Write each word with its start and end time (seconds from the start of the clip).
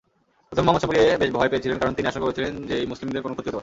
প্রথমে 0.47 0.65
মুহাম্মদ 0.65 0.79
এ 0.81 0.83
সম্পর্কে 0.83 1.03
বেশ 1.21 1.31
ভয় 1.37 1.49
পেয়েছিলেন, 1.51 1.77
কারণ 1.81 1.93
তিনি 1.97 2.07
আশঙ্কা 2.09 2.25
করেছিলেন 2.27 2.51
যে 2.69 2.75
এই 2.81 2.87
মুসলিমদের 2.91 3.23
কোন 3.25 3.31
ক্ষতি 3.33 3.47
হতে 3.49 3.55
পারে। 3.55 3.59